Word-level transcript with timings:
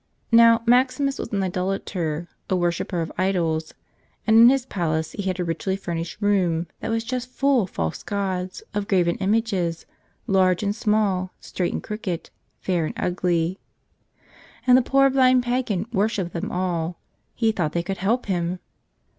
Now, 0.31 0.63
Maximus 0.65 1.19
was 1.19 1.31
an 1.31 1.43
idolater, 1.43 2.27
a 2.49 2.55
worshipper 2.55 3.01
of 3.01 3.11
idols, 3.19 3.75
and 4.25 4.35
in 4.35 4.49
his 4.49 4.65
palace 4.65 5.11
he 5.11 5.21
had 5.21 5.39
a 5.39 5.43
richly 5.43 5.75
furnished 5.75 6.19
room 6.19 6.65
that 6.79 6.89
was 6.89 7.03
just 7.03 7.29
full 7.29 7.61
of 7.61 7.69
false 7.69 8.01
gods, 8.01 8.63
of 8.73 8.87
graven 8.87 9.17
images, 9.17 9.85
large 10.25 10.63
and 10.63 10.75
small, 10.75 11.29
straight 11.39 11.73
and 11.73 11.83
crooked, 11.83 12.31
fair 12.57 12.87
and 12.87 12.95
ugly. 12.97 13.59
And 14.65 14.75
the 14.75 14.81
poor 14.81 15.07
blind 15.11 15.43
pagan 15.43 15.85
worshipped 15.93 16.33
them 16.33 16.51
all. 16.51 16.97
He 17.35 17.51
thought 17.51 17.73
they 17.73 17.83
could 17.83 17.97
help 17.99 18.25
him! 18.25 18.57